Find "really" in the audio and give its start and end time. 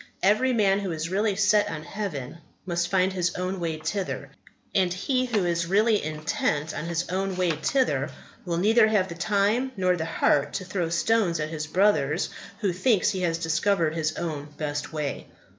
1.11-1.35, 5.67-6.03